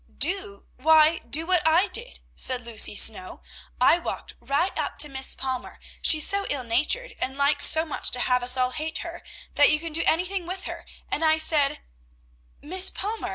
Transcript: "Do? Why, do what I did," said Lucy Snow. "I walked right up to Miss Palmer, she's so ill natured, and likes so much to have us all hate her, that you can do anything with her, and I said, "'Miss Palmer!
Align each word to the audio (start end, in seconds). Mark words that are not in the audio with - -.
"Do? 0.17 0.65
Why, 0.77 1.19
do 1.19 1.45
what 1.45 1.61
I 1.63 1.85
did," 1.87 2.21
said 2.35 2.65
Lucy 2.65 2.95
Snow. 2.95 3.43
"I 3.79 3.99
walked 3.99 4.33
right 4.39 4.75
up 4.75 4.97
to 4.97 5.09
Miss 5.09 5.35
Palmer, 5.35 5.79
she's 6.01 6.27
so 6.27 6.47
ill 6.49 6.63
natured, 6.63 7.13
and 7.19 7.37
likes 7.37 7.67
so 7.67 7.85
much 7.85 8.09
to 8.09 8.19
have 8.19 8.41
us 8.41 8.57
all 8.57 8.71
hate 8.71 8.97
her, 9.05 9.21
that 9.53 9.69
you 9.69 9.79
can 9.79 9.93
do 9.93 10.01
anything 10.07 10.47
with 10.47 10.63
her, 10.63 10.87
and 11.11 11.23
I 11.23 11.37
said, 11.37 11.81
"'Miss 12.63 12.89
Palmer! 12.89 13.29